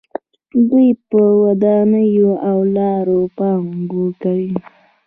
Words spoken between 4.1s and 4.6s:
کوي.